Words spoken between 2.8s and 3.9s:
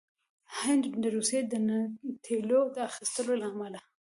اخیستلو له امله